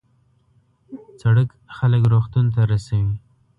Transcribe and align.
سړک 1.21 1.49
خلک 1.77 2.01
روغتون 2.13 2.45
ته 2.55 2.61
رسوي. 2.71 3.15